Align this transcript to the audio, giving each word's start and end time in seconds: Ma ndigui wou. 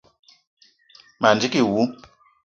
Ma 1.19 1.29
ndigui 1.35 1.61
wou. 1.71 1.87